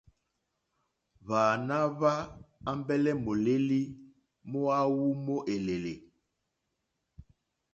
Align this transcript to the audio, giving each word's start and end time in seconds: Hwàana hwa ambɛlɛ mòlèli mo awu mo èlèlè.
Hwàana 1.25 1.75
hwa 1.95 2.13
ambɛlɛ 2.69 3.11
mòlèli 3.23 3.79
mo 4.49 4.59
awu 4.79 5.05
mo 5.25 5.35
èlèlè. 5.53 5.93